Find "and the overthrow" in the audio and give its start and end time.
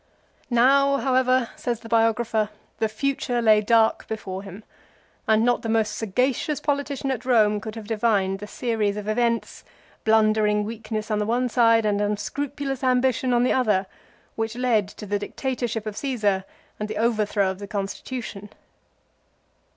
16.79-17.51